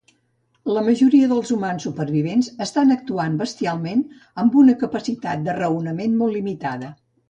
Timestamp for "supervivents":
1.89-2.49